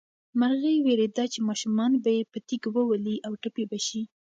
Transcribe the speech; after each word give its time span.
مرغۍ 0.39 0.75
وېرېده 0.85 1.23
چې 1.33 1.39
ماشومان 1.49 1.91
به 2.03 2.09
یې 2.17 2.23
په 2.31 2.37
تیږو 2.47 2.71
وولي 2.87 3.15
او 3.25 3.31
ټپي 3.41 3.63
به 3.69 3.77
شي. 3.87 4.01